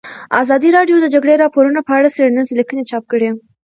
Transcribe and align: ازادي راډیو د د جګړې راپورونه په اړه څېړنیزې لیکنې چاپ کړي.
ازادي 0.41 0.69
راډیو 0.77 0.97
د 0.99 1.03
د 1.05 1.11
جګړې 1.13 1.35
راپورونه 1.43 1.79
په 1.87 1.91
اړه 1.97 2.13
څېړنیزې 2.15 2.53
لیکنې 2.59 2.83
چاپ 2.89 3.03
کړي. 3.11 3.29